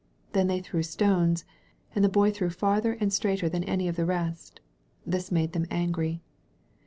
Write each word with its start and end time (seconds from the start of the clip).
Then 0.31 0.47
they 0.47 0.61
threw 0.61 0.81
stones; 0.81 1.45
and 1.93 2.03
the 2.03 2.09
Boy 2.09 2.31
threw 2.31 2.49
farther 2.49 2.93
and 2.93 3.13
straighter 3.13 3.47
than 3.47 3.63
any 3.65 3.87
of 3.87 3.97
the 3.97 4.03
rest. 4.07 4.59
This 5.05 5.31
made 5.31 5.53
them 5.53 5.67
angiy. 5.67 6.21